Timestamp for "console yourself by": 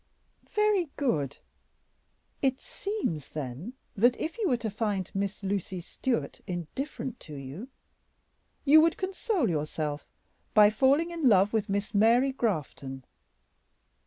8.97-10.71